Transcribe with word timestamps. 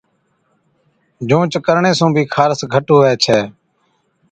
جھُونچ 1.27 1.53
ڪرڻي 1.65 1.91
سُون 1.97 2.09
بِي 2.15 2.23
خارس 2.33 2.59
گھٽ 2.73 2.85
هُوَي 2.93 3.11
ڇَي۔ 3.23 3.39